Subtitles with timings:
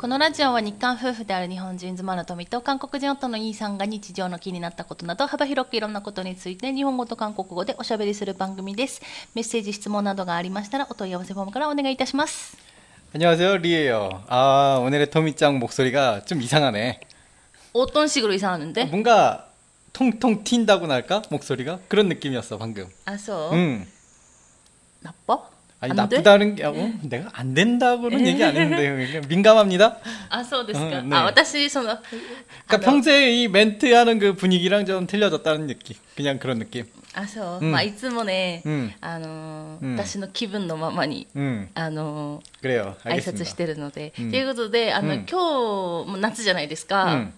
[0.00, 9.00] このラジオは日韓夫婦である日本人妻の富と韓国人夫のイーさんが日常の気になったことなど幅広くいろんなことについて日本語と韓国語でおしゃべりする番組です。
[9.34, 12.56] メッセージ、質問などがありましたらお問い合わせフォームからお願いいたします。
[13.14, 14.24] 안녕하세요 리에요.
[14.28, 17.00] 아 오늘의 토미짱 목소리가 좀 이상하네.
[17.72, 18.84] 어떤 식으로 이상하는데?
[18.86, 19.48] 뭔가
[19.92, 22.86] 통통 튄다고나 할까 목소리가 그런 느낌이었어 방금.
[23.06, 23.50] 아, 써.
[23.54, 23.86] 응.
[25.00, 25.49] 나빠?
[25.80, 26.16] 아니 안 돼?
[26.16, 26.72] 나쁘다는 게 어?
[27.02, 29.98] 내가 안 된다고는 얘기 안 했는데 그냥 민감합니다.
[30.30, 31.00] 아,そうですか。
[31.00, 31.16] 음, 네.
[31.16, 31.98] あ、私、その、
[32.66, 35.96] 그러니까 あの 평소에 이 멘트하는 그 분위기랑 좀 틀려졌다는 느낌.
[36.16, 36.86] 그냥 그런 느낌.
[37.14, 37.58] あ、そう。
[37.60, 42.94] うんまあ、いつもね、うんあのーうん私の気分のままに、 음 あのー 그래요.
[43.04, 43.44] 挨 알겠습니다.
[43.44, 44.12] 拶してるので。
[44.16, 47.04] と、うんいうことで、あの、うん今日も夏じゃないですか。
[47.14, 47.32] 음.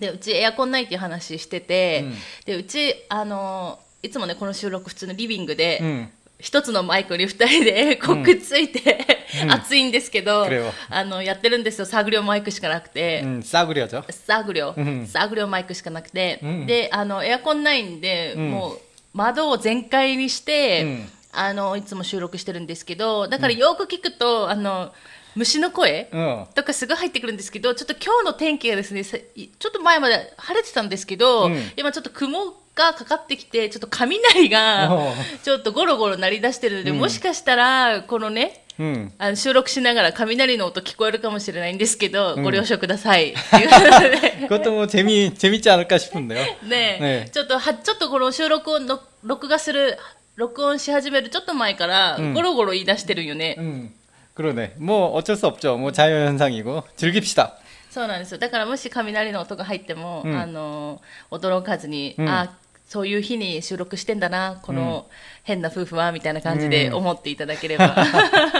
[0.00, 2.14] でうちエアコンないっていう話してて、うん
[2.46, 6.08] でうちあのいつもねこの収録普通のリビングで、 음.
[6.41, 9.07] 一つのマイクに二人でこうくっついて、
[9.43, 10.47] うん、熱いんですけど、
[10.89, 11.85] あのやってるんですよ。
[11.85, 14.61] サグリマイクしかなくて、うん、サグリョじゃサグリ、
[15.07, 18.79] サグリマイクしかなくて、であのエアコンないんで、もう
[19.13, 24.91] 窓を全開にして、あのいつも収録してるんですけどだからよく聞くと、あの
[25.33, 26.09] 虫の声
[26.55, 39.10] とかすごい入ってくるんですけど、ちょっと今日の天気がですね、ちょっと前まで晴れてたんですけど、うん、今ちょっと曇がかかってきて、ちょっと雷がおうちょっとゴロゴロ鳴り出してるので、うんもしかしたら、このね、 음.
[39.16, 43.30] あの収録しながら雷の音聞こえるかもしれないんですけど、うんご了承ください。
[43.30, 46.44] って いうことで 그것도 뭐 재미 재밌지 않을까 싶은데요.
[46.68, 49.96] ねねちょっとは、ちょっとこの収録をの録画する、
[50.36, 53.56] 録音し始めるちょっと前から、うんゴロゴロ言い出してるよね。
[53.58, 53.94] 음.
[54.34, 54.74] 그러네.
[54.78, 55.78] 뭐 어쩔 수 없죠.
[55.78, 57.52] 뭐 자연 현상이고 즐깁시다.
[57.90, 58.36] そうなんですよ。
[58.38, 62.52] だからもし雷の音が入っても、うんあの、驚かずに、うんあ、
[62.90, 65.06] そういう日に収録してんだな、この
[65.42, 67.96] 変な夫婦は、みたいな感じでうん思っていただければ、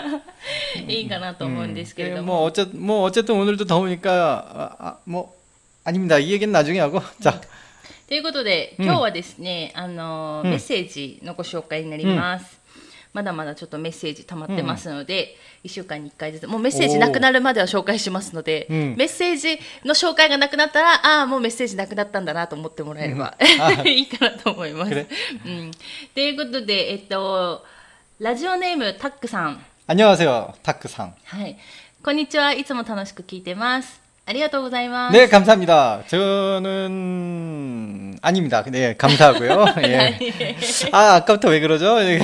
[0.89, 2.45] いいかなと思うんですけれ 예, ど 뭐 も。
[2.45, 5.33] 어쨌 뭐 어쨌든 오늘도 더우니까 아, 아, 뭐
[5.85, 6.19] 아닙니다.
[6.19, 7.41] 이 얘기는 나중에 하고 자
[8.09, 12.59] ということで、うん今日はですね、あの、うんメッセージのご紹介になります。
[13.13, 24.91] まだまだちょっとメッセージ溜まってますので、1週間に1回ずつ、もうメッセージなくなるまでは紹介しますので、うんメッセージの紹介がなくなったら、ああ、もうメッセージなくなったんだなと思ってもらえれば、あ いいかなと思います。
[24.91, 25.07] くれ
[25.47, 25.71] うん。
[26.15, 27.65] ということで、えっと、
[28.19, 29.65] ラジオネームタックさん。
[29.89, 30.55] 안녕하세요.
[30.65, 31.13] 타크상.
[31.25, 31.57] はい。
[32.03, 32.53] こんにちは。
[32.53, 34.00] いつも楽しく聞いてます。
[34.32, 35.16] 아리가토고자이마스.
[35.16, 36.04] 네, 감사합니다.
[36.08, 38.64] 저는 아닙니다.
[38.68, 39.66] 네, 감사하고요.
[39.84, 40.18] 예.
[40.18, 40.58] 네.
[40.92, 42.00] 아, 아까부터 왜 그러죠?
[42.00, 42.20] 네.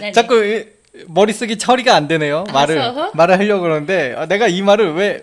[0.00, 0.12] 네.
[0.12, 0.64] 자꾸
[1.08, 2.44] 머리 쓰기 처리가 안 되네요.
[2.48, 5.22] 아, 말을 말을 하려고 그러는데 아, 내가 이 말을 왜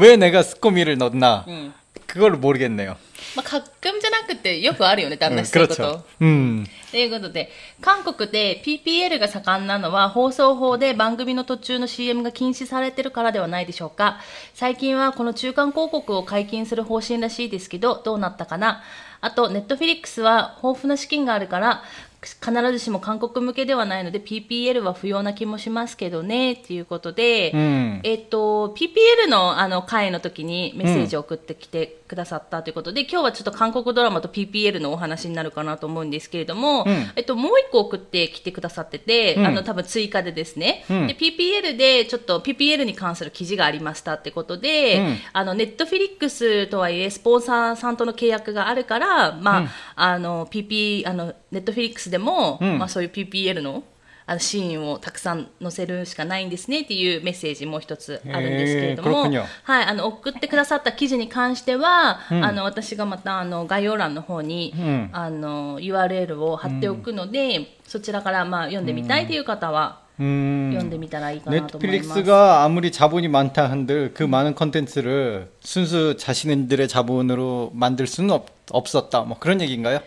[0.00, 1.44] 왜 내가 스코미를 넣나?
[1.48, 1.74] 음.
[2.07, 2.97] 그걸 모르겠네요.
[3.35, 5.81] まあ、かっくんじゃなくてよくあるよね、旦那 음, そういうこと。
[5.81, 6.03] 그렇죠.
[6.21, 6.65] 음.
[6.91, 7.49] ということで、
[7.81, 14.19] 韓国で PPL が盛んなのは放送法で番組の途中の CM が禁止されてるからではないでしょうか。
[14.53, 18.83] 最近はこの中間広告を解禁する方針らしいですけど、どうなったかな。
[19.21, 21.83] あと、ネットフィリックスは豊富な資金があるから、
[22.20, 28.00] 必ずしも韓国向けではないので PPL は不要な気もしますけどね、っていうことで、 음.
[28.02, 37.10] えっと、PPL のあの会の時にメッセージを送ってきてくださったということで、今日はちょっと韓国ドラマと PPL のお話になるかなと思うんですけれども、うん。
[37.14, 39.46] えっと、もう一個送ってきてくださってて、うん。
[39.46, 41.06] あの、多分追加でですね、うん。
[41.06, 45.18] で、PPL でちょっと PPL に関する記事がありましたってことで、うん。
[45.34, 49.68] あの、ネットフィリックスとはいえ、スポンサーさんとの契約があるから、まあ、うん。
[49.94, 53.83] あの、PP、あの、ネットフィリックスでも、うんまあ、そういう PPL の、
[54.25, 70.69] あのシーンをたくさん載せるしかないんですねっていうメッセージもう一つあるんですけれども、へー그렇군요 はい、あの送ってくださった記事に関しては、うんあの私がまたあの概要欄の方に、うんあの URL を貼っておくので、そちらからまあ読んでみたいという方は 음.
[70.71, 72.07] 読んでみたらいいかなと思います。
[72.07, 79.21] 넷플릭스가 아무리 자본이 많다 한들 그 많은 컨텐츠를 순수 자신들의 자본으로 만들 수는 없, 없었다.
[79.21, 79.99] 뭐 그런 얘기인가요?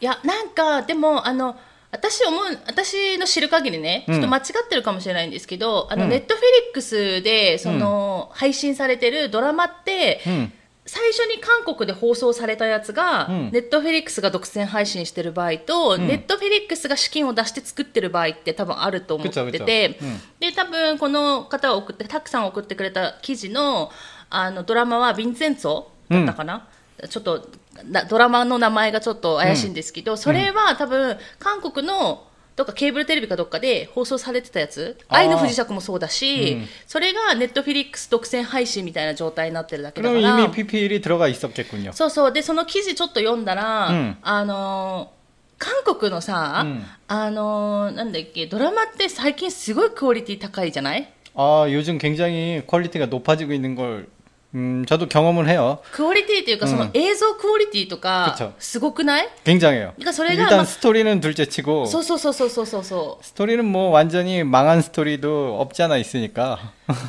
[0.00, 1.56] いやなんかでもあの
[1.90, 4.14] 私思う私の知る限りね、うん。
[4.14, 6.10] ちょっと間違ってるかもしれないんですけど、あのうん。
[6.10, 10.50] ネットフィリックスでその、配信されてるドラマって、 음.
[10.86, 13.50] 最初に韓国で放送されたやつが、うん。
[13.52, 16.08] ネットフェリックスが独占配信してる場合と、うん。
[16.08, 19.98] ネットフェリックスが資金を出して作ってる場合って多分あると思ってて、
[20.40, 23.92] で多分この方が送ってたくさん送ってくれた記事の
[24.30, 26.66] あのドラマはヴィンセンツォだったかな、
[27.09, 27.47] ちょっと
[27.85, 32.25] なドラマの名前がちょっと怪しいんですけど、それは多分韓国の
[32.57, 41.93] どっかケーブルテレビかどっかで放送されてたやつあー愛の不時着もそうだし、うんそれがネットフィリックス独占配信みたいな状態になってるだけだか 그럼 ら 이미 PPL이 들어가 있었겠군요.
[41.93, 45.19] そうそうでその記事ちょっと読んだら、うんあのー
[45.61, 54.07] 韓国のさ、うんあのーなんだっけドラマって最近すごいクオリティ高いじゃない 아, 요즘 굉장히 퀄리티가 높아지고 있는 걸
[54.55, 55.77] 음, 저도 경험을 해요.
[55.91, 59.93] クオリティというか、その映像クオリティとか 그쵸 、すごくない 굉장해요.
[59.95, 66.57] 그러니까 소리가 일단 막- 스토리는 둘째치고 そうそうそうそうそうそうそ 스토리는 뭐 완전히 망한 스토리도 없지 않아 있으니까.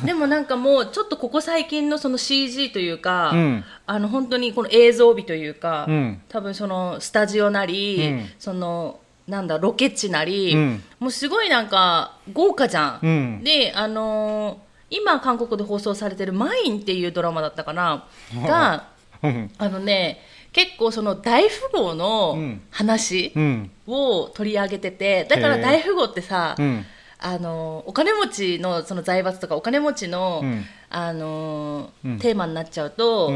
[0.03, 0.05] う。
[0.05, 12.99] でもなんかもう、ちょっとここ最近のその CG というか、うんあの本当にこの映像美というか、うん多分そのスタジオなり、うんその、なんだ、ロケ地なり、うんもうすごいなんか豪華じゃん。
[13.01, 18.06] うんで、あのー 今韓国で放送されてる「マイン」っていうドラマだったかな？
[18.34, 18.88] が
[19.58, 20.20] あのね
[20.52, 22.38] 結構その大富豪の
[22.70, 23.32] 話
[23.86, 26.56] を取り上げてて、だから大富豪ってさ、
[27.18, 30.42] あのお金持ちのその財閥とかお金持ちの、
[30.88, 31.90] あの
[32.20, 33.32] テーマになっちゃうと、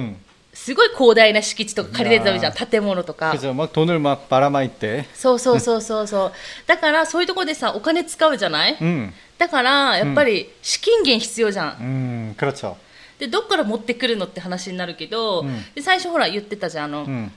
[0.54, 3.54] すごい広大な敷地とか借りれてるじゃん建物とか 그죠.
[3.54, 5.06] 막 돈을 막 바라마 있대.
[5.14, 6.32] そうそうそうそうそう
[6.66, 9.12] だからそういうところでさお金使うじゃない、 음.
[9.38, 12.78] だからやっぱり資金源必要じゃん、 음, 그렇죠.
[13.20, 17.32] でどっから持ってくるのって話になるけど、うんで最初ほら言ってたじゃんあの、 음.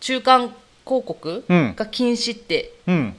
[0.00, 0.54] 中間
[0.86, 3.14] 広告うんが禁止って、 음.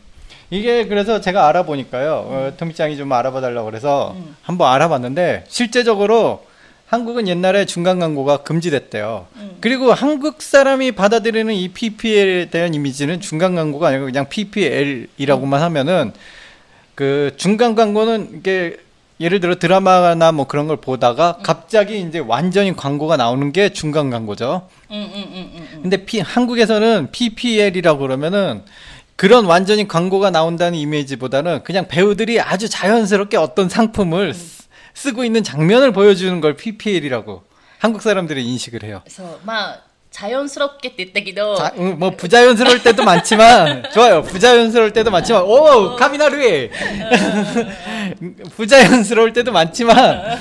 [0.51, 2.13] 이게 그래서 제가 알아보니까요.
[2.13, 6.46] 어, 토미짱이 좀 알아봐 달라고 그래서 한번 알아봤는데 실제적으로
[6.94, 9.26] 한국은 옛날에 중간 광고가 금지됐대요.
[9.35, 9.56] 음.
[9.61, 15.64] 그리고 한국 사람이 받아들이는 이 PPL에 대한 이미지는 중간 광고가 아니고 그냥 PPL이라고만 음.
[15.64, 16.12] 하면은
[16.94, 18.76] 그 중간 광고는 이게
[19.19, 21.43] 예를 들어 드라마나 뭐 그런 걸 보다가 음.
[21.43, 24.69] 갑자기 이제 완전히 광고가 나오는 게 중간 광고죠.
[24.93, 28.62] 음, 근데 피, 한국에서는 PPL이라고 그러면은
[29.17, 34.35] 그런 완전히 광고가 나온다는 이미지보다는 그냥 배우들이 아주 자연스럽게 어떤 상품을
[34.94, 37.43] 쓰고 있는 장면을 보여주는 걸 PPL이라고
[37.79, 39.00] 한국 사람들이 인식을 해요.
[39.05, 44.23] 그래서 막 자연스럽게 됐다기도 음, 뭐 부자연스러울 때도 많지만 좋아요.
[44.23, 48.49] 부자연스러울 때도 많지만 오 카미나루에 어.
[48.56, 50.38] 부자연스러울 때도 많지만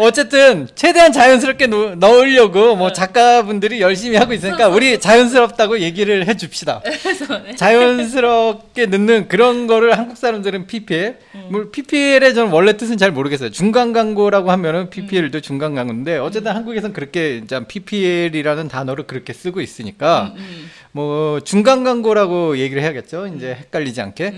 [0.00, 2.94] 어쨌든 최대한 자연스럽게 노, 넣으려고 뭐 네.
[2.94, 6.82] 작가분들이 열심히 하고 있으니까 우리 자연스럽다고 얘기를 해 줍시다.
[7.44, 11.18] 네, 자연스럽게 넣는 그런 거를 한국 사람들은 PPL.
[11.34, 11.46] 음.
[11.50, 13.50] 물 PPL의 저는 원래 뜻은 잘 모르겠어요.
[13.50, 14.90] 중간 광고라고 하면은 음.
[14.90, 16.56] PPL도 중간 광고인데 어쨌든 음.
[16.56, 20.34] 한국에선 그렇게 이제 PPL이라는 단어를 그렇게 쓰고 있으니까
[20.92, 23.26] 뭐 중간 광고라고 얘기를 해야겠죠.
[23.36, 24.32] 이제 헷갈리지 않게.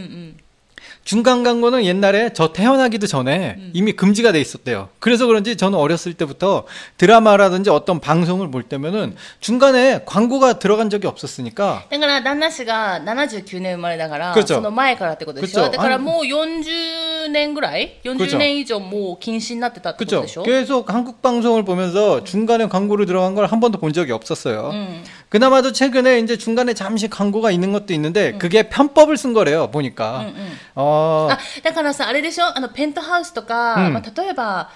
[1.01, 4.89] うんうん 중간 광고는 옛날에 저 태어나기도 전에 이미 금지가 돼 있었대요.
[4.99, 6.65] 그래서 그런지 저는 어렸을 때부터
[6.97, 17.99] 드라마라든지 어떤 방송을 볼 때면은 중간에 광고가 들어간 적이 없었으니까 だから旦那氏が79年生まれだから、 그렇죠 その前からってことでしょ 그렇죠 だからもう40年ぐらい
[18.03, 20.21] 그렇죠 40年以上もう禁止になってたってこと 그죠?
[20.21, 24.71] でしょ 계속 한국 방송을 보면서 중간에 광고로 들어간 걸 한 번도 본 적이 없었어요.
[24.73, 29.69] うん 그나마도 최근에 이제 중간에 잠시 광고가 있는 것도 있는데 그게 편법을 쓴 거래요.
[29.71, 30.19] 보니까.
[30.19, 30.33] うんうん
[30.75, 34.69] 어, あだからさあれでしょあのペントハウスとか、うんまあ、例えば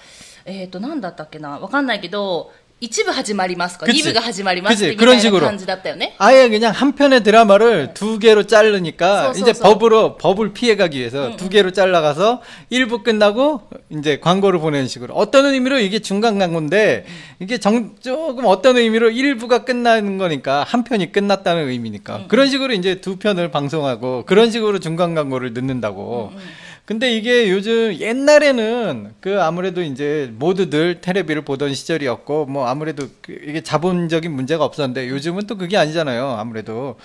[0.46, 2.52] えっ、となんだったっけなわかんないけど
[2.83, 5.51] 1부 하지말이마스까 2부가 하지말이마스 그런 식으로.
[5.97, 6.15] 네?
[6.19, 7.95] 아예 그냥 한 편의 드라마를 네.
[7.95, 11.49] 두 개로 자르니까 소, 이제 법으로 법을 피해 가기 위해서 응, 두 음.
[11.49, 15.15] 개로 잘라가서 1부 끝나고 이제 광고를 보내는 식으로.
[15.15, 15.79] 어떤 의미로?
[15.79, 17.15] 이게 중간 광고인데 음.
[17.41, 19.09] 이게 정, 조금 어떤 의미로?
[19.09, 22.17] 1부가 끝나는 거니까 한 편이 끝났다는 의미니까.
[22.17, 26.33] 응, 그런 식으로 이제 두 편을 방송하고 그런 식으로 중간 광고를 넣는다고.
[26.35, 26.41] 응,
[26.86, 33.62] 근데 이게 요즘 옛날에는 그 아무래도 이제 모두들 테레비를 보던 시절이었고 뭐 아무래도 그 이게
[33.62, 36.32] 자본적인 문제가 없었는데 요즘은 또 그게 아니잖아요.
[36.38, 36.98] 아무래도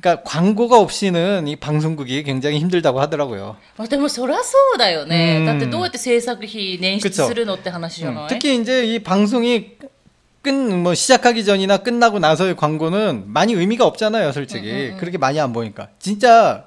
[0.00, 3.56] 그러니까 광고가 없이는 이 방송국이 굉장히 힘들다고 하더라고요.
[3.78, 9.96] まあでもそりゃそうだよね、うんだってどうやって制作費捻出 그쵸 するのって話じゃない、 음, 특히 이제 이 방송이 끝
[10.46, 14.94] 뭐 시작하기 전이나 끝나고 나서의 광고는 많이 의미가 없잖아요, 솔직히.
[14.98, 15.88] 그렇게 많이 안 보니까.
[15.98, 16.66] 진짜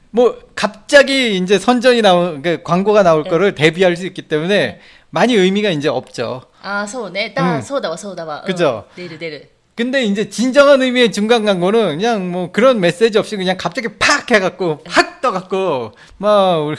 [0.11, 3.29] 뭐 갑자기 이제 선전이 나온 그 광고가 나올 네.
[3.29, 6.43] 거를 대비할 수 있기 때문에 많이 의미가 이제 없죠.
[6.61, 7.61] 아, 소네, 다 음.
[7.61, 8.37] 소다와 소다와.
[8.39, 8.41] 어.
[8.43, 8.85] 그죠.
[8.95, 9.41] 네르 네르.
[9.75, 14.79] 근데 이제 진정한 의미의 중간 광고는 그냥 뭐 그런 메시지 없이 그냥 갑자기 팍 해갖고
[14.83, 16.29] 팍 떠갖고 뭐
[16.67, 16.75] 막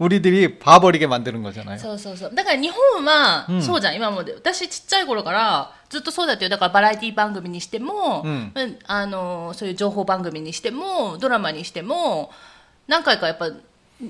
[0.00, 1.78] 우리, 우리들이 봐버리게 만드는 거잖아요.
[1.78, 12.30] そうそうそうだから日本は、うんそうじゃん今まで私ちっちゃい頃からずっとそうだったよだからバラエティ番組にしても、うんうんあのそういう情報番組にしてもドラマにしても
[12.88, 13.50] 何回かやっぱ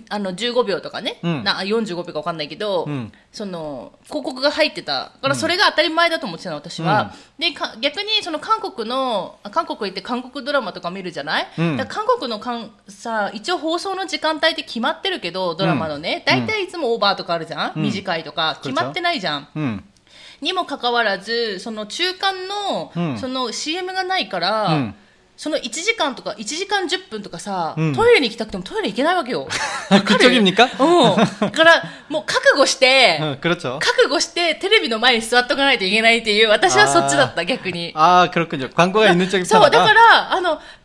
[0.10, 1.44] あの15秒とかね、うん。
[1.44, 3.12] な45秒か分かんないけど、うん。
[3.32, 4.94] その広告が入ってた。
[4.94, 11.48] だからそれが当たり前だと思ってたの私は、でか逆にその韓国のあ韓国行って韓国ドラマとか見るじゃない、
[11.88, 17.84] 韓国のかんさ一応放送の時間帯って決まってるけどドラマのね、大体いつもオーバーとかあるじゃん、うん。
[17.84, 18.60] 短いとか。
[18.62, 19.84] 決まってないじゃん、うん。
[20.42, 23.18] にもかかわらずその中間の,、うん。
[23.18, 24.96] その CM がないから、うん
[25.41, 29.47] その1時間とか1時間10分とかさ、うんトイレに行きたくてもトイレ行けないわけよ。
[29.91, 31.41] 그쪽입니까 うん。
[31.41, 33.79] だからもう覚悟して、 어, 그렇죠.
[33.81, 37.93] 覚悟してテレビの前に座っとかないといけないっていう私はそっちだった逆に。
[37.95, 38.71] 아, 그렇군요.
[38.71, 39.93] 광고가 있는 쪽이 そう、だか 편하다.
[39.95, 40.59] ら、あの、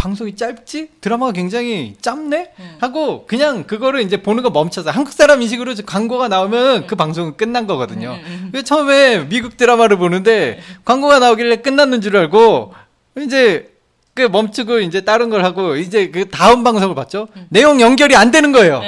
[0.00, 0.88] 방송이 짧지?
[1.02, 2.52] 드라마가 굉장히 짧네?
[2.80, 7.66] 하고 그냥 그거를 이제 보는 거 멈춰서 한국 사람 인식으로 광고가 나오면 그 방송은 끝난
[7.66, 8.18] 거거든요.
[8.50, 12.72] 그래서 처음에 미국 드라마를 보는데 광고가 나오길래 끝났는 줄 알고
[13.18, 13.70] 이제
[14.14, 17.28] 그 멈추고 이제 다른 걸 하고 이제 그 다음 방송을 봤죠.
[17.50, 18.80] 내용 연결이 안 되는 거예요.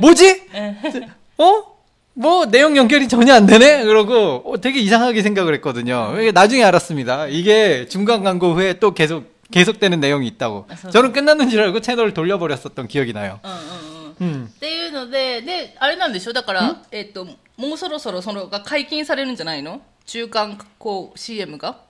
[0.00, 0.42] 뭐지?
[1.38, 1.62] 어?
[2.16, 3.84] 뭐 내용 연결이 전혀 안 되네?
[3.84, 6.12] 그러고 어, 되게 이상하게 생각을 했거든요.
[6.32, 7.28] 나중에 알았습니다.
[7.28, 10.67] 이게 중간 광고 후에 또 계속 계속되는 내용이 있다고.
[10.69, 13.39] 아, 저는 끝났는 줄 알고 채널을 돌려버렸었던 기억이 나요.
[13.43, 13.59] うんうん
[14.21, 14.25] うん。
[14.35, 14.49] 음.
[14.53, 17.25] っていうので、で、あれなんでしょだから、えっと、
[17.57, 21.81] もうそろそろそのが解禁されるんじゃないの中間こう CM が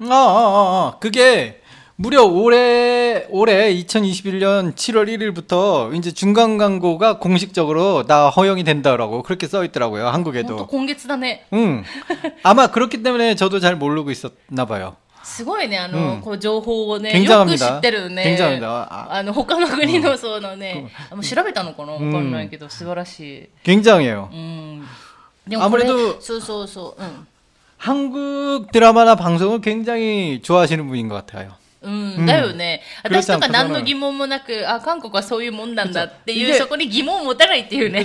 [0.00, 0.98] 아, 아, 아, 아.
[0.98, 1.62] 그게
[1.96, 9.64] 무려 올해 올해 2021년 7월 1일부터 이제 중간 광고가 공식적으로 다 허용이 된다라고 그렇게 써
[9.64, 10.04] 있더라고요.
[10.04, 10.66] 本当 한국에도.
[10.66, 11.46] 今月だね。
[11.52, 11.84] 음.
[12.42, 14.96] 아마 그렇기 때문에 저도 잘 모르고 있었나 봐요.
[15.22, 18.36] すごいね、あの、うんこう情報をね、 굉장합니다 よく知ってるね。
[18.36, 23.48] 굉장합니다ああの、他の国のそのね、あもう調べたのかなわかんないけど、素晴らしい。
[23.64, 24.28] 굉장해요.
[24.30, 24.86] うん。
[25.48, 27.02] でもこれ、 아무래도 そうそうそう。
[27.02, 27.26] うん。
[27.78, 31.52] 한국 드라마나 방송을 굉장히 좋아하시는 분인 것 같아요.
[31.82, 32.80] うん、だよね。
[33.02, 38.04] クリス私とかチャン何の疑問もなく、あ、韓国はそういうもんなんだっていう、いけそこに疑問を持たないっていうね。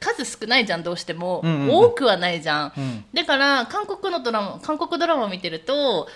[0.00, 1.40] 数少ないじゃん、どうしても。
[1.44, 2.72] うんうんうん多くはないじゃん。
[2.76, 6.08] うんだから、韓国のドラマ、韓国ドラマを見てると、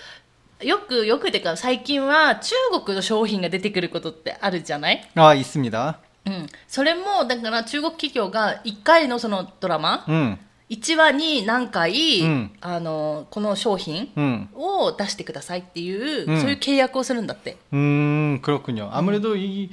[0.63, 5.99] よく、よくてか、最近は中国の商品が出てくることってあるじゃない 아 있습니다.
[6.27, 6.47] うん。
[6.67, 10.39] それも、だから中国企業が1回のそのドラマ、 음,
[10.71, 17.57] 1話に何回、うんあのこの商品 음, を出してくださいっていう、うんそういう契約をするんだって。
[17.73, 18.89] 음 그렇군요.
[18.93, 19.71] 아무래도 이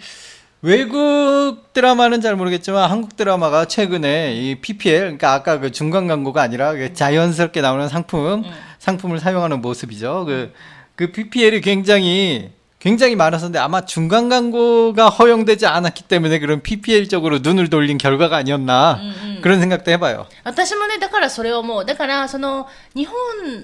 [0.62, 6.72] 외국 드라마는 잘 모르겠지만 한국 드라마가 최근에 이 PPL 그러니까 아까 그 중간 광고가 아니라
[6.72, 8.44] 그 자연스럽게 나오는 상품
[8.80, 10.24] 상품을 사용하는 모습이죠.
[10.26, 10.54] 그,
[10.96, 12.52] 그 PPL이 굉장히
[12.84, 19.00] 굉장히 많았었는데 아마 중간 광고가 허용되지 않았기 때문에 그런 PPL 쪽으로 눈을 돌린 결과가 아니었나
[19.42, 20.28] 그런 생각도 해봐요.
[20.44, 21.86] 私もね、だからそれを思う。
[21.86, 23.16] だから、その、日本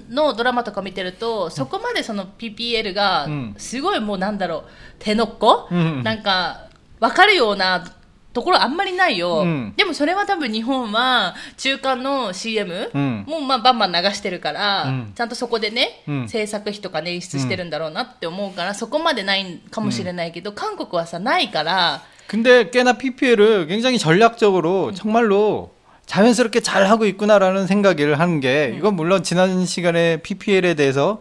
[0.08, 4.64] のドラマとか見てると、そこまでその PPL がうん、すごいもうなんだろう、
[4.98, 6.63] 手のっこ、うんなんか、
[7.04, 7.84] わかるような
[8.32, 9.40] ところあんまりないよ。
[9.40, 25.72] うんでもそれは多分日本は、中間の CM うんもまあバンバン流してるから、うんちゃんとそこでね、うん制作費とかね、演出してるんだろうなって思うから、そこまでないかもしれないけど、韓国はさ、ないから、 근데 꽤나 PPL을 굉장히 전략적으로 정말로
[26.06, 31.20] 자연스럽게 잘 하고 있구나라는 생각을 하는 게 이건 물론 지난 시간에 PPL에 대해서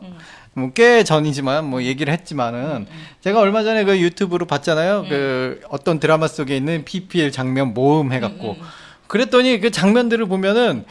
[0.54, 2.86] 뭐 꽤 전이지만 뭐 얘기를 했지만은
[3.20, 5.06] 제가 얼마 전에 그 유튜브로 봤잖아요.
[5.08, 8.56] 그 어떤 드라마 속에 있는 PPL 장면 모음 해갖고.
[9.06, 10.84] 그랬더니 그 장면들을 보면은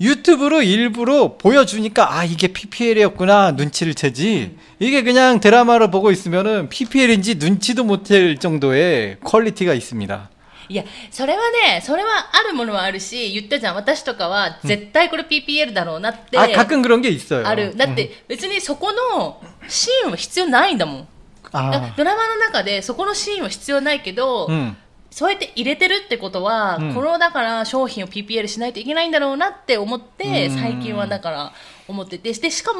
[0.00, 4.56] 유튜브로 일부러 보여주니까 아 이게 PPL이었구나 눈치를 채지.
[4.78, 10.30] 이게 그냥 드라마를 보고 있으면은 PPL인지 눈치도 못할 정도의 퀄리티가 있습니다.
[10.69, 17.45] いや、それはね、それはあるものはあるし、言ったじゃん、私とかは絶対これ PPL だろうなって、 아 가끔 그런 게 있어요.
[17.45, 17.75] ある。
[17.75, 21.07] だって別にそこのシーンは必要ないんだもん。
[21.51, 24.75] 아, ドラマの中でそこのシーンは必要ないけど、 음,
[25.11, 31.53] そうやって入れてるってことは、うんこのだから商品を PPL しないといけないんだろうなって思って、うん最近はだから
[31.89, 32.79] 思ってて、で、しかも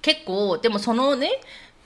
[0.00, 1.30] 結構、でもそのね、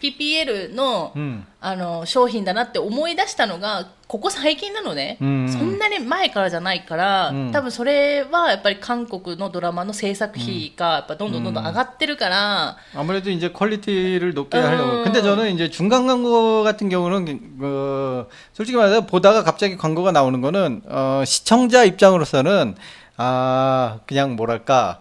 [0.03, 1.47] PPL の、うん。
[1.61, 5.19] あの、商品だなって思い出したのが、ここ最近なのね。
[5.21, 14.62] うんそんなに前からじゃないから、うん多分それはやっぱり韓国のドラマの制作費がやっぱどんどんどんどん上がってるから、 아무래도 이제 퀄리티를 높게 어.
[14.62, 15.03] 하려고.
[15.03, 20.83] 근데 저는 이제 중간 광고 같은 경우는 어, 솔직히 말해서 보다가 갑자기 광고가 나오는 거는
[20.87, 22.77] 어, 시청자 입장으로서는
[23.17, 25.00] 아 그냥 뭐랄까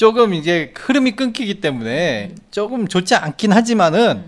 [0.00, 4.24] 조금 이제 흐름이 끊기기 때문에 조금 좋지 않긴 하지만은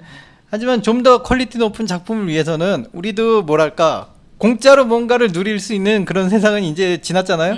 [0.51, 6.29] 하지만 좀 더 퀄리티 높은 작품을 위해서는 우리도 뭐랄까 공짜로 뭔가를 누릴 수 있는 그런
[6.29, 7.57] 세상은 이제 지났잖아요.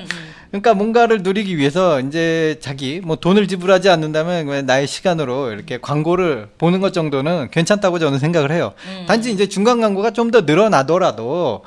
[0.51, 6.51] 그러니까 뭔가를 누리기 위해서 이제 자기 뭐 돈을 지불하지 않는다면 그냥 나의 시간으로 이렇게 광고를
[6.57, 8.75] 보는 것 정도는 괜찮다고 저는 생각을 해요.
[9.09, 11.65] 단지 이제 중간 광고가 좀 더 늘어나더라도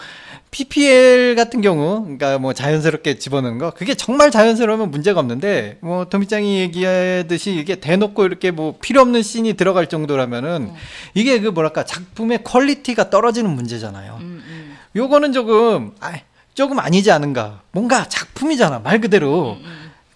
[0.57, 6.59] PPL 같은 경우, 그러니까 뭐 자연스럽게 집어넣는 거, 그게 정말 자연스러우면 문제가 없는데, 뭐 도미짱이
[6.61, 10.71] 얘기하듯이 이게 대놓고 이렇게 뭐 필요 없는 씬이 들어갈 정도라면은
[11.13, 14.17] 이게 그 뭐랄까 작품의 퀄리티가 떨어지는 문제잖아요.
[14.19, 14.77] 음, 음.
[14.95, 16.13] 요거는 조금 아,
[16.55, 17.61] 조금 아니지 않은가.
[17.71, 19.57] 뭔가 작품이잖아 말 그대로.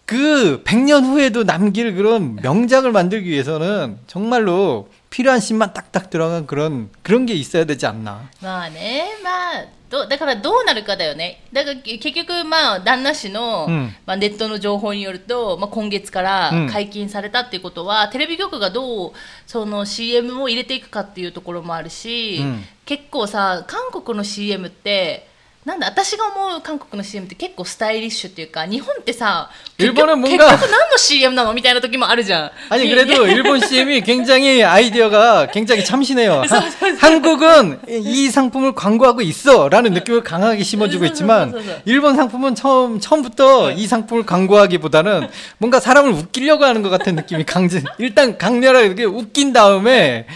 [0.05, 7.26] 그 100년 후에도 남길 그런 명작을 만들기 위해서는 정말로 필요한 씬만 딱딱 들어간 그런 그런
[7.26, 8.28] 게 있어야 되지 않나.
[8.42, 11.42] まあね、まあ、どだからどうなるかだよね。
[11.52, 19.12] だから結局、まあ、旦那氏の、うんまあ、ネットの情報によると、まあ、今月からうん解禁されたっていうことは、テレビ局がどう
[19.46, 25.28] その CM を入れていくかっていうところもあるし、うん結構さ、韓国の CM って、
[25.64, 35.46] なんだ私が思う韓国の CM って結構スタイリッシュっていうか日本ってさ結局 일본은 뭔가 結局何の CM なのみたいな時もあるじゃん 아니 ね 그래도 일본 CM이 굉장히 아이디어가
[35.50, 36.42] 굉장히 참신해요.
[36.48, 41.52] 하- 한국은 이 상품을 광고하고 있어라는 느낌을 강하게 심어주고 있지만
[41.84, 45.28] 일본 상품은 처음 처음부터 이 상품을 광고하기보다는
[45.58, 50.26] 뭔가 사람을 웃기려고 하는 것 같은 느낌이 강제 일단 강렬하게 이렇게 웃긴 다음에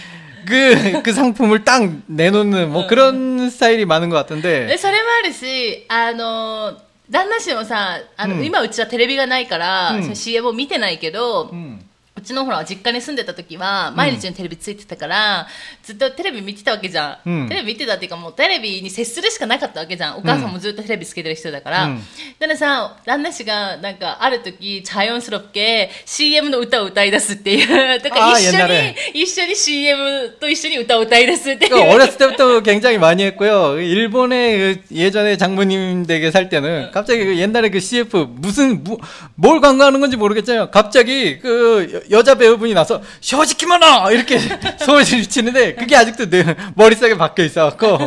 [0.47, 4.67] 그, 그 상품을 딱 내놓는 뭐 그런 스타일이 많은 것 같은데.
[4.67, 6.77] でそれもあるし、あの、
[7.09, 11.79] 旦那氏もさ、あの、うん今うちはテレビがないから、うんその CM を見てないけど、 음.
[12.15, 15.47] うちのほら、実家に住んでた時は、毎日のテレビついてたから、
[15.81, 17.29] ずっとテレビ見てたわけじゃん。
[17.29, 20.17] うんテレビ見てたっていうか、もうテレビに接するしかなかったわけじゃん。
[20.17, 21.85] お母さんもずっとテレビつけてる人だから。
[21.85, 22.01] うん
[22.37, 27.99] だからさ、旦那氏が、なんか、ある時、チャヨンスロッケ、CM の歌を歌い出すっていう。
[28.01, 31.71] だからあー一緒に옛날에、一緒に CM と一緒に歌を歌い出すっていう。
[31.71, 33.79] 그러니까 어렸을 때부터 굉장히 많이 했고요.
[33.79, 38.99] 일본에 그 예전에 장모님 댁에 살 때는 갑자기 그 옛날에 그 CF 무슨 무-
[39.35, 40.69] 뭘 광고하는 건지 모르겠잖아요.
[40.71, 44.39] 갑자기 그 여- 여자 배우분이 나서 쇼지키모노 이렇게
[44.79, 46.43] 소리를 치는데 그게 아직도 내
[46.75, 47.97] 머릿속에 박혀 있어갖고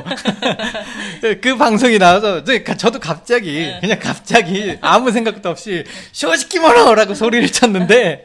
[1.41, 8.23] 그 방송이 나와서 저- 저도 갑자기 그냥 갑자기 아무 생각도 없이 쇼지키모노라고 소리를 쳤는데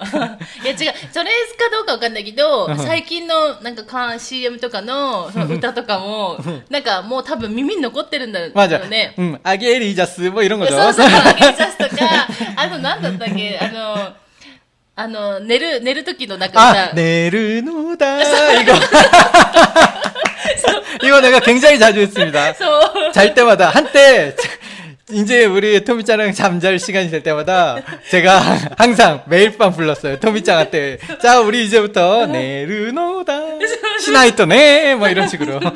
[0.64, 6.38] いや違う、それかどうかわかんないけど、最近のなんかか CM とかのその歌とかも、
[6.70, 8.80] なんかもう多分耳に残ってるんだよ 맞아.
[8.90, 9.14] ね。
[9.18, 10.94] 음, 아기 리자스 뭐 이런 そう 거죠.
[10.94, 14.14] そう、アゲリジャスとか、あの、なんだったっけ、あの、
[14.96, 18.22] あの、寝る、寝る時のなんか 아, さ、 내르노다
[18.62, 18.74] 이거.
[21.04, 22.54] 이거 내가 굉장히 자주 했습니다.
[22.54, 22.66] そ
[23.10, 24.36] う、 잘 때마다 한때
[25.12, 27.78] 이제 우리 토미짱랑 잠잘 시간이 될 때마다
[28.12, 28.40] 제가
[28.78, 30.20] 항상 매일 밤 불렀어요.
[30.20, 33.42] 토미짱한테 자 우리 이제부터 내르노다
[34.02, 35.60] 시나이토네 뭐 이런 식으로.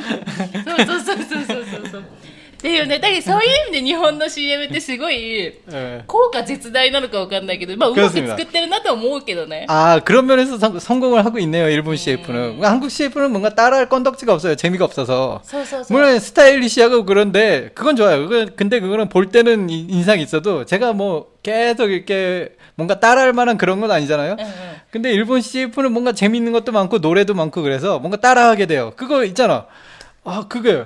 [2.57, 6.03] っていうね、だけどそういう意味で日本の CM ってすごい、 예.
[6.07, 9.65] 効果絶大なのかわかんないけど、まあうまく 그렇습니다 作ってるなと思うけどね。
[9.67, 11.67] 아 그런 면에서 성, 성공을 하고 있네요.
[11.69, 14.55] 일본 CF는 한국 CF는 뭔가 따라할 건덕지가 없어요.
[14.55, 15.41] 재미가 없어서.
[15.43, 15.97] そうそうそう。
[15.97, 18.27] 물론 스타일리시하고 그런데 그건 좋아요.
[18.29, 23.57] 그건 근데 그거는 볼 때는 이- 인상이 있어도 제가 뭐 계속 이렇게 뭔가 따라할 만한
[23.57, 24.33] 그런 건 아니잖아요.
[24.33, 24.53] うんうん
[24.89, 28.93] 근데 일본 CF는 뭔가 재밌는 것도 많고 노래도 많고 그래서 뭔가 따라하게 돼요.
[28.95, 29.65] 그거 있잖아.
[30.23, 30.85] 아 그거요.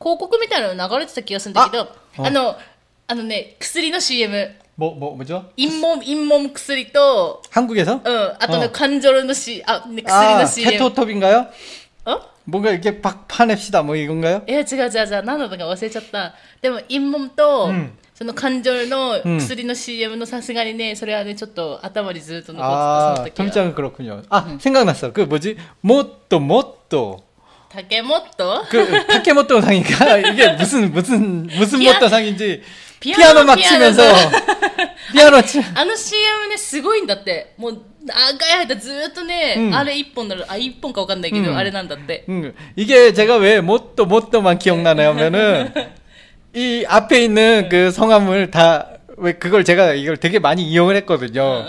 [0.00, 1.82] 広告みたいなの流れてた気がするんだけど、
[2.18, 2.56] ああの、
[3.08, 5.44] あのね、薬の CM、 뭐, 뭐, 뭐죠?
[5.56, 8.00] 陰門、陰門薬と、 한국에서?
[8.04, 10.70] うん、あとね、あカンジョルの C、あ、ね、薬 아, の CM。
[10.72, 11.46] 케토톱인가요?
[12.04, 14.42] あ 뭔가 이렇게 팍 파냅시다, 뭐 이건가요?
[14.46, 24.22] いや違う違う違う何だったか忘れちゃったでも陰門と、うんその感情の薬の CM のさすがにねそれはねちょっと頭にずっと残ってた 아, その時は 토미짱은 그렇군요.
[24.30, 25.12] 아, 생각났어.
[25.12, 25.58] 그 뭐지?
[25.82, 27.20] 모또,
[27.70, 27.70] 모또.
[27.70, 32.62] 竹本 그 타케모토 상인가 이게 무슨 무슨 무슨 피아- 모토 상인지
[33.00, 33.68] 피아노, 피아노 막 피아노.
[33.92, 34.02] 치면서
[35.12, 37.52] 피아노 치 あの CM ね、すごいんだって。
[37.58, 42.24] もう、長い間ずーっとね、うんあれ一本なの、あ、一本かわかんないけど、うんあれなんだって。
[42.28, 45.72] 음, 이게 제가 왜 못도 못도만 기억나냐면은
[46.54, 48.88] 이 앞에 있는 그 성함을 다
[49.21, 51.63] 왜 그걸 제가 이걸 되게 많이 이용을 했거든요.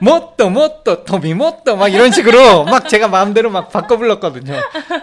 [0.00, 4.54] 못도 못도 토미 못도 막 이런 식으로 막 제가 마음대로 막 바꿔 불렀거든요.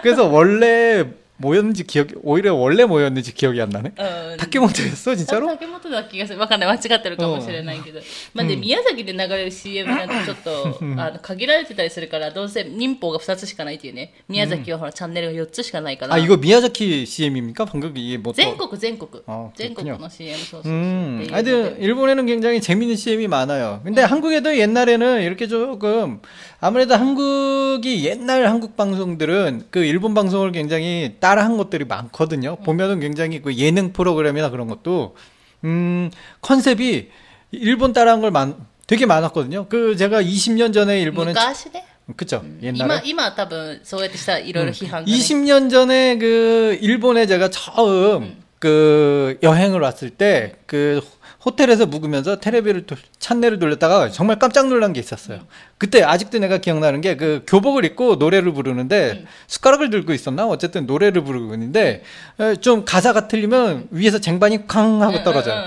[0.02, 1.04] 그래서 원래
[1.41, 3.93] 뭐였는지 기억이 오히려 원래 뭐였는지 기억이 안 나네.
[3.97, 4.37] うん。
[4.37, 5.47] 타케모토였어 진짜로?
[5.47, 6.39] 竹本だ気がする。
[6.39, 6.69] わかんない。
[6.69, 8.01] 間違ってるかもしれないけど。
[8.33, 14.13] まあで、宮崎で流れる CM なんてちょっと、あの、限られてたりするから、どうせ民法が2つしかないっていうね。
[14.27, 16.15] 宮崎はほら、チャンネルが4つしかないから。
[16.15, 17.63] 아 이거 미야자키 CM입니까?
[17.63, 19.49] 방금 이게 뭐 또- 全国全国あ。
[19.55, 20.71] 全国 그렇군요 の CM そうそうそう。
[20.73, 23.79] 음, っていうので 하여튼 일본에는 굉장히 재밌는 CM이 많아요.
[23.85, 26.19] 근데 한국에도 옛날에는 이렇게 조금
[26.59, 32.57] 아무래도 한국이 옛날 한국 방송들은 그 일본 방송을 굉장히 따라한 것들이 많거든요.
[32.57, 35.15] 보면은 굉장히 그 예능 프로그램이나 그런 것도
[35.63, 37.09] 음, 컨셉이
[37.51, 38.55] 일본 따라한 걸 많,
[38.87, 39.67] 되게 많았거든요.
[39.69, 41.83] 그 제가 20년 전에 일본에 昔ね。
[42.17, 45.15] 그쵸 今 옛날에 、今は多分、そうやってしたらいろいろ批判がね。
[45.15, 51.01] 20년 전에 그 일본에 제가 처음 그 여행을 왔을 때 그
[51.44, 52.86] 호텔에서 묵으면서 테레비를
[53.18, 55.40] 찬내를 돌렸다가 정말 깜짝 놀란 게 있었어요.
[55.78, 61.22] 그때 아직도 내가 기억나는 게 그 교복을 입고 노래를 부르는데 숟가락을 들고 있었나 어쨌든 노래를
[61.22, 62.02] 부르고 있는데
[62.38, 65.62] 어, 좀 가사가 틀리면 위에서 쟁반이 쾅 하고 떨어져요.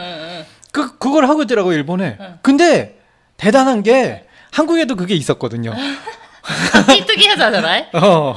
[0.72, 2.18] 그 그걸 하고 있더라고 일본에.
[2.42, 3.00] 근데
[3.38, 5.74] 대단한 게 한국에도 그게 있었거든요.
[6.88, 7.86] 삐뚤기 하잖아요.
[7.94, 8.36] 어.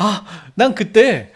[0.00, 1.32] 아, 난 그때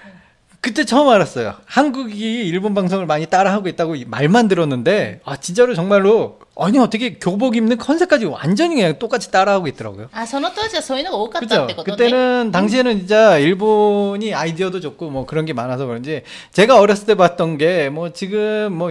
[0.63, 1.55] 그때 처음 알았어요.
[1.65, 7.79] 한국이 일본 방송을 많이 따라하고 있다고 말만 들었는데 아 진짜로 정말로 아니 어떻게 교복 입는
[7.79, 10.09] 컨셉까지 완전히 그냥 똑같이 따라하고 있더라고요.
[10.13, 12.49] 아, 저는또저 소위는 오갔다 그때는 네.
[12.49, 12.53] 음.
[12.53, 17.89] 당시에는 진짜 일본이 아이디어도 좋고 뭐 그런 게 많아서 그런지 제가 어렸을 때 봤던 게
[17.91, 18.91] 뭐 지금 뭐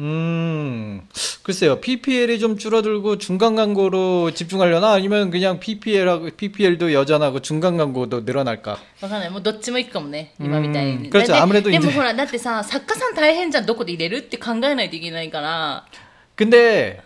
[0.00, 1.02] 음,
[1.44, 1.80] 글쎄요.
[1.80, 4.90] PPL이 좀 줄어들고 중간 광고로 집중하려나?
[4.92, 8.76] 아니면 그냥 PPL하고, PPL도 여전하고 중간 광고도 늘어날까?
[9.02, 9.30] わかんない。
[9.30, 10.32] もうどっちもいくかもね。
[10.40, 10.92] 今みたいに。
[10.94, 13.66] うん그렇죠 で 아무래도 で 이제 もほら、だってさ、作家さん大変じゃん。
[13.66, 15.84] どこで入れるって考えないといけないから。
[16.34, 17.00] 근데,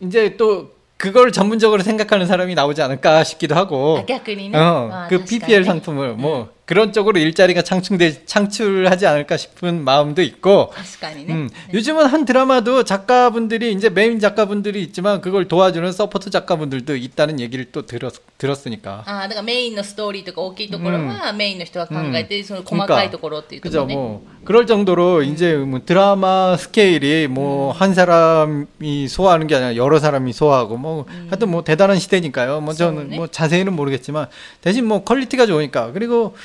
[0.00, 3.98] 이제 또, 그걸 전문적으로 생각하는 사람이 나오지 않을까 싶기도 하고.
[3.98, 4.56] あ逆にね。
[4.56, 9.82] 어, まあ 그 確かに PPL ね 상품을 뭐 그런 쪽으로 일자리가 창출돼 창출하지 않을까 싶은
[9.82, 11.34] 마음도 있고 確かにね。
[11.34, 17.64] 음, 요즘은 한 드라마도 작가분들이 이제 메인 작가분들이 있지만 그걸 도와주는 서포트 작가분들도 있다는 얘기를
[17.72, 19.02] 또 들었, 들었으니까.
[19.04, 23.94] ああ、だからメインのストーリーとか大きいところはメインの人が考えて、その細 그러니까 かいところっていうところ 그죠 ね。
[23.96, 30.32] 뭐 그럴 정도로 이제 뭐 드라마 스케일이 뭐 한 사람이 소화하는 게 아니라 여러 사람이
[30.32, 32.60] 소화하고 뭐 하여튼 뭐 대단한 시대니까요.
[32.60, 33.16] 뭐 저는 그러네.
[33.16, 34.28] 뭐 자세히는 모르겠지만
[34.60, 36.36] 대신 뭐 퀄리티가 좋으니까 그리고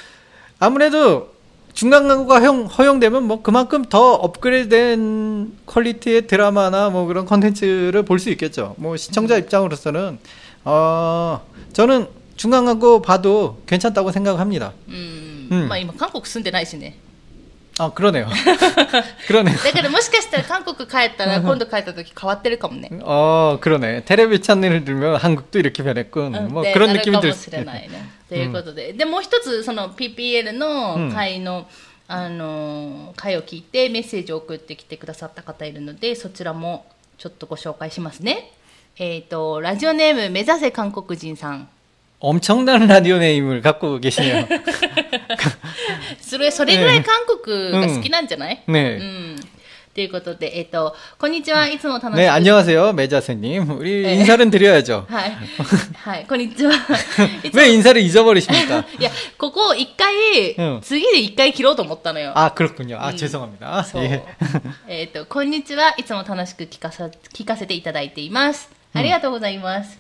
[0.60, 1.34] 아무래도
[1.74, 8.30] 중간 광고가 허용, 허용되면 뭐 그만큼 더 업그레이드된 퀄리티의 드라마나 뭐 그런 컨텐츠를 볼 수
[8.32, 8.76] 있겠죠.
[8.78, 10.18] 뭐 시청자 입장으로서는
[10.64, 11.42] 어
[11.74, 14.74] 저는 중간 광고 봐도 괜찮다고 생각합니다.
[14.88, 15.48] うん。
[15.52, 16.98] うんまあ今韓国住んでないしね。
[17.80, 18.28] 아 그러네요.
[19.28, 19.58] 그러네요.
[19.58, 22.90] だからもしかしたら韓国帰ったら今度帰った時変わってるかもね。
[23.02, 24.06] 어 그러네.
[24.06, 26.36] 테레비 채널을 들면 한국도 이렇게 변했군.
[26.36, 28.10] うん 뭐 で 그런 なる 느낌이 か 들 も 수 しれな 있 いね。
[28.30, 31.68] ということで、でもう一つその PPL の会の、
[32.08, 36.86] あの会を聞いてメッセージを送ってきてくださった方いるのでそちらも
[37.18, 38.52] ちょっとご紹介しますね。
[38.98, 41.68] えっ、とラジオネーム目指せ韓国人さん。
[42.20, 44.48] 엄청난 라디오 네임을 갖고 계시네요.
[46.22, 48.98] それそれぐらい韓国が好きなんじゃない、う 네.
[49.36, 49.36] ん。
[49.96, 52.16] ということで、えっ、と、こんにちは、いつも楽しく。
[52.18, 52.92] 네, 안녕하세요.
[52.92, 53.70] 매자세님.
[53.80, 54.16] 우리 네.
[54.16, 55.06] 인사는 드려야죠.
[55.08, 55.38] はい。
[55.96, 56.74] はい、こんにちは。
[57.44, 58.84] いつも 왜 인사를 잊어버리십니까?
[59.00, 62.34] いや、ここ一回、うん次で一回切ろうと思ったのよ。
[62.36, 62.98] 아, 그렇군요.
[63.00, 63.16] 아, 음.
[63.16, 63.84] 죄송합니다.
[63.86, 64.04] そう。
[64.04, 64.22] 예.
[64.90, 65.94] えっと、こんにちは。
[65.98, 68.70] いつも楽しく聞かさ聞かせていただいています。
[68.94, 69.99] ありがとうございます。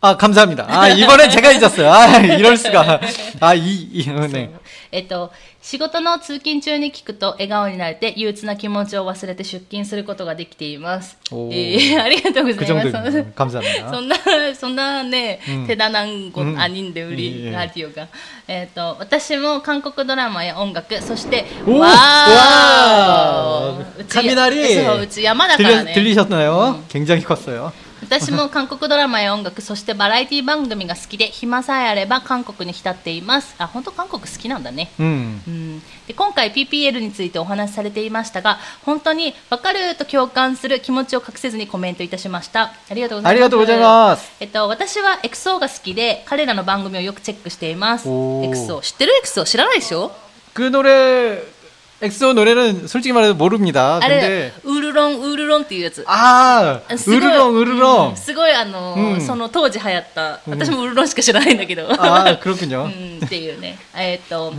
[0.00, 0.66] 아, 감사합니다.
[0.68, 1.90] 아, 이번엔 제가 잊었어요.
[1.90, 3.00] 아, 이럴 수가.
[3.40, 4.50] 아, 이, 이, 네.
[4.92, 11.16] えっと、仕事の通勤中に聞くと笑顔になれて憂鬱な気持ちを忘れて出勤することができています。
[11.32, 12.92] おーえーありがとうご 그 ざいます。
[12.92, 13.24] 정도입니다.
[13.34, 13.90] 감사합니다.
[13.90, 14.16] そんな、
[14.54, 18.06] そんなね、うん手だなんご、うんあにんで売いえいえりラジオが。
[18.46, 25.92] えっ、と、私も韓国ドラマや音楽、そして、おーわわーーうち雷そう、うち山だから 들리, ね。
[25.94, 26.84] 들리셨나요?
[26.88, 27.72] 굉장히 컸어요.
[28.01, 33.55] 私も韓国ドラマや音楽そしてバラエティ番組が好きで暇さえあれば韓国に浸っています。
[33.57, 42.73] あ本当韓国好きなんだね、うん、うん、で今回 PPL についてお話しされていましたが本当に分かると共感する気持ちを隠せずにコメントいたしました。
[42.89, 43.33] ありがとうござ
[43.75, 44.31] います。
[44.39, 48.07] えっと、私はエクソーが好きで彼らの番組をよくチェックしています。
[48.07, 48.81] エクソー。
[48.81, 49.45] 知ってるエクソー？
[49.45, 50.11] 知らないでしょ？
[50.53, 51.58] グーノレー
[52.01, 53.99] 엑소 노래는 솔직히 말해서 모릅니다.
[54.01, 56.03] 근데 우르렁 우르렁 っていうやつ.
[56.07, 58.15] 아, 우르렁 우르렁.
[58.15, 61.87] すごい 아の, その当時流行った.私も 우르렁 しか知らないんだけど.
[61.91, 62.85] 아, 그렇군요.
[62.85, 63.77] 음, っていうね.
[63.97, 64.53] 에っと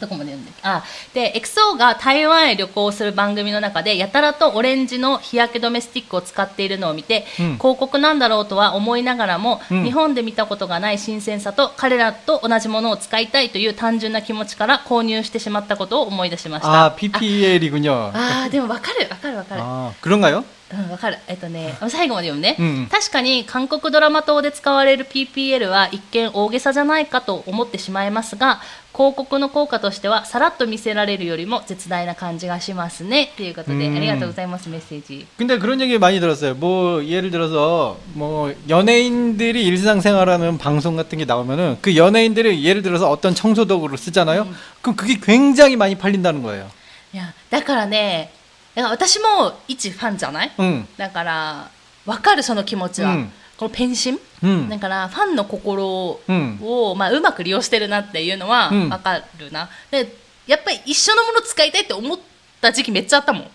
[0.00, 18.10] どこまで読んだっけあで XO が台湾へ旅行する番組の中でやたらとオレンジの日焼け止めスティックを使っているのを見て、うん広告なんだろうとは思いながらも、うん日本で見たことがない新鮮さと彼らと同じものを使いたいという単純な気持ちから購入してしまったことを思い出しました 아, PPL이군요.
[18.14, 20.44] あーでも分かる分かる分かる 아, 그런가요?
[20.70, 21.18] うん、わかる。
[21.26, 28.60] えっとね、最後まで読むね、うん確かに韓国ドラマ等で使われる PPL は一見大げさじゃないかと思ってしまいますが、
[28.92, 33.32] 広告の効果としてはさらっと見せられるよりも絶大な感じがしますね。
[33.36, 35.26] ということで、うんありがとうございます、メッセージ。
[35.36, 36.54] 근데 그런 얘기 많이 들었어요.
[36.54, 43.34] 뭐 예를 들어서 뭐 연예인들이 일상생활하는 방송 같은 게 나오면은 그 연예인들이 예를 들어서 어떤
[43.34, 44.48] 청소도구를 쓰잖아요.
[44.82, 46.68] 그럼 그게 굉장히 많이 팔린다는 거예요.
[47.14, 48.30] いや、だからね、
[48.74, 50.86] だから私も一ファンじゃない 응.
[50.96, 51.70] だから、
[52.04, 53.12] わかるその気持ちは。
[53.12, 60.13] うんこのペンシン、 うん、だからファンの心を、うん、まあ、うまく利用してるなっていうのは分かるな、うん、で
[60.45, 62.19] やっぱり一緒のもの使いたいって思っ
[62.59, 63.47] た時期めっちゃあったもん。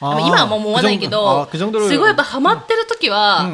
[0.00, 3.44] 今はもう思わないけどすごいやっぱハマってる時は、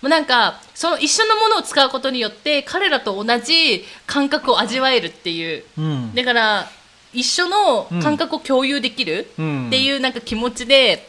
[0.00, 5.64] もうなんかその一緒のものを使うことによって彼らと同じ感覚を味わえるっていう、
[6.14, 6.70] だから
[7.12, 9.34] 一緒の感覚を共有できるっ
[9.70, 11.08] ていうなんか気持ちで、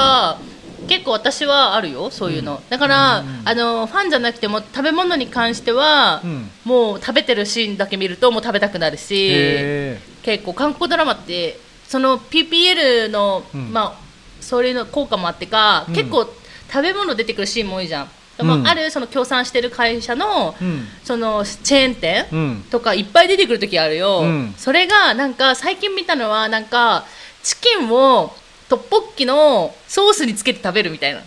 [0.01, 0.51] から
[0.87, 18.09] 結構私はあるよそういうの、うん、だから、うん、あのファンじゃなくても食べ物に関しては、うん、もう食べてるシーンだけ見るともう食べたくなるし結構韓国ドラマってその PPL の、まあそれの効果もあってか、結構食べ物出てくるシーンも多いじゃん。
[18.37, 20.55] でもあるその協賛してる会社の,、
[21.03, 24.23] そのチェーン店とかいっぱい出てくる時あるよ、
[24.57, 27.05] それがなんか最近見たのはなんか
[27.43, 28.33] チキンを
[28.70, 31.22] トッポッキのソースにつけて食べるみたいな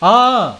[0.00, 0.58] 아,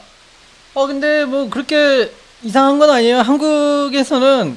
[0.74, 2.10] 어, 근데 뭐 그렇게
[2.44, 3.20] 이상한 건 아니에요.
[3.20, 4.56] 한국에서는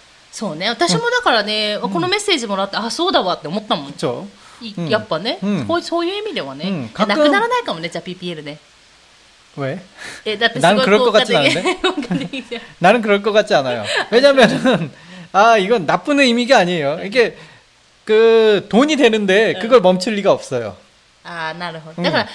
[0.32, 4.26] そうね私もだからね、このメッセージもらってあそうだわって思ったもん、 그렇죠?
[4.60, 8.58] いうんやっぱね、うんこうそういう意味ではね、うんいやなかっこくならないかもねじゃあ PPL ね
[9.56, 9.78] 왜?
[10.26, 11.74] えだってすなんご い 그럴것 効果 같진 的 않은데?
[11.80, 13.84] 効果的じゃん 나는 그럴 것 같지 않아요.
[14.10, 14.92] 왜냐면은
[15.32, 17.00] 아 이건 나쁜 의미가 아니에요.
[17.04, 17.36] 이게
[18.04, 20.76] 그 돈이 되는데 그걸 멈출 리가 없어요.
[21.24, 22.28] ああなるほどうんだから、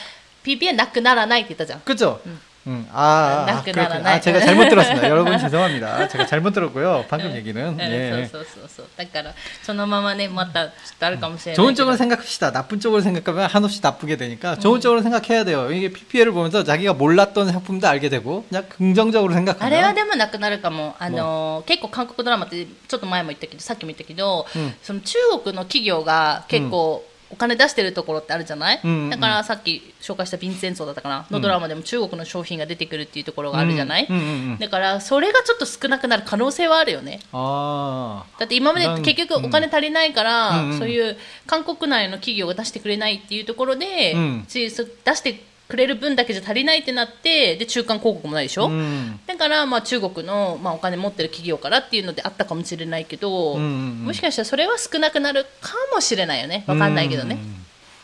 [0.44, 2.20] PPL なくならないって言ったじゃん 그죠?
[2.26, 3.84] 음, 아, 아, 낙 그렇군요.
[3.90, 4.14] 나라나이.
[4.18, 5.10] 아, 제가 잘못 들었습니다.
[5.10, 6.08] 여러분 죄송합니다.
[6.10, 7.06] 제가 잘못 들었고요.
[7.10, 7.60] 방금 얘기는.
[7.60, 8.30] うん 예.
[8.32, 12.52] そうそうそうそうだからそのままねまたちょっとあるかもしれないけど 좋은 쪽으로 생각합시다.
[12.52, 15.72] 나쁜 쪽으로 생각하면 한없이 나쁘게 되니까 좋은 쪽으로 생각해야 돼요.
[15.72, 31.27] 이게 PPL을 보면서 자기가 몰랐던 상품도 알게 되고 그냥 긍정적으로 あれは 생각하면 でもなくなるかも、あの結構韓国ドラマってちょっと前も言ったけどさっきも言ったけど、うんその中国の企業が結構 お金出してるところってあるじゃない、うんうん、だからさっき紹介したヴィンセンソだったかな？
[31.31, 34.29] のドラマでも中国の商品が出てくるっていうところがあるじゃない、うんうんうん。
[34.29, 37.21] うん、だからそれがちょっと少なくなる可能性はあるよね。
[37.33, 56.65] だって今まで結局お金足りないから、うん、そういう韓国内の企業が出してくれないっていうところで、うん、出してくれる分だけじゃ足りないってなってで中間広告もないでしょ、うん、だからまあ中国の、まあ、お金持ってる企業からっていうのであったかもしれないけど、うんうんうん、もしかしたらそれは少なくなるかもしれないよね。
[56.67, 57.39] 分かんないけどね、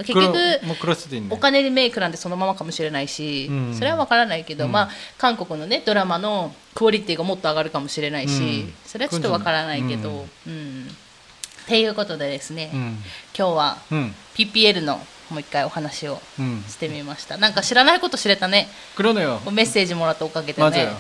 [0.00, 0.60] うん、結局、ね、
[1.30, 10.26] お金でメイクなんてそのままかもしれないし、うん、それは分からないけど、まあ、韓国の、ね、ドラマのクオリティがもっと上がるかもしれないし、それはちょっと分からないけど。
[10.46, 10.88] うん。
[11.62, 12.70] っていうことでですね、
[13.38, 13.78] 今日は
[14.34, 15.00] PPL の、
[15.31, 16.63] もう一回お話を 음.
[16.69, 19.39] してみましたなんか知らないこと知れたね 그러네요.
[19.51, 20.97] メッセージもらったおかげでね 맞아요.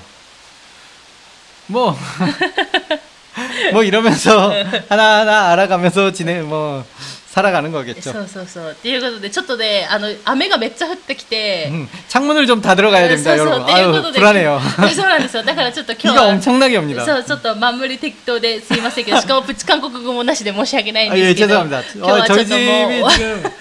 [1.69, 1.95] 뭐,
[3.73, 4.51] 뭐 이러면서
[4.89, 6.83] 하나하나 알아가면서 지내, 뭐,
[7.27, 8.09] 살아가는 そ 거겠죠.
[8.23, 13.63] うそうそうっていうことでちょっとねあの雨がめっちゃ降ってきて、 음, 창문을 좀 다 들어가야 そう 됩니다, そう 여러분.
[13.63, 14.59] っていうこ 아유, とで 불안해요.
[14.95, 17.05] そうなんですよだからちょっと今日 비가 は 엄청나게 옵니다.
[17.05, 21.83] そうちょっとまんむり適当ですいませんけどしかもプチ韓国語もなしで申し訳ないん 아, で 예, すけど 죄송합니다.
[21.93, 23.51] 今日は 어, ちょっ 저희 とも 집이 う 지금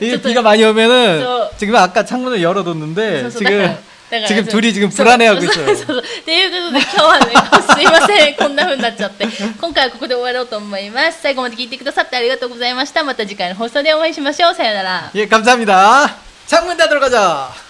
[0.00, 4.50] 이게 저도- 비가 많이 오면은 저- 지금 아까 창문을 열어뒀는데 そうそうだから 지금 だから 지금 そう
[4.50, 5.66] 둘이 지금 そう 불안해하고 そう 있어요.
[5.66, 7.26] そうそうっていうことで今日はね
[7.74, 9.26] すいませんこんな風になっちゃって
[9.60, 16.10] 今回はここで終わろうと思います最後まで聞いてくださってありがとうございましたまた次回の放送でお会いしましょうさよなら 예, 감사합니다.
[16.46, 17.63] 창문 닫으러 가자.